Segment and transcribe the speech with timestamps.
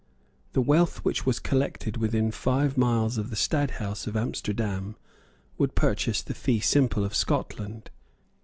[0.53, 4.95] The wealth which was collected within five miles of the Stadthouse of Amsterdam
[5.59, 7.91] would purchase the fee simple of Scotland.